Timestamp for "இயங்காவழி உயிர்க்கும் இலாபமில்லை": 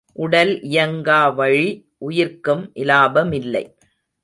0.61-3.63